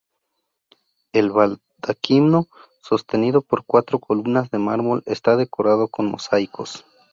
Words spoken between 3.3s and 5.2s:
por cuatro columnas de mármol